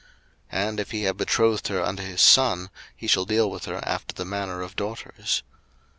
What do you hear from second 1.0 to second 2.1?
have betrothed her unto